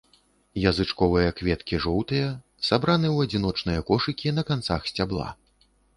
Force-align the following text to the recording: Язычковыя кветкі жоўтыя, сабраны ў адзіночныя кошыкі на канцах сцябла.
Язычковыя 0.67 1.33
кветкі 1.41 1.79
жоўтыя, 1.85 2.27
сабраны 2.69 3.07
ў 3.15 3.29
адзіночныя 3.29 3.85
кошыкі 3.91 4.37
на 4.39 4.43
канцах 4.49 4.81
сцябла. 4.95 5.29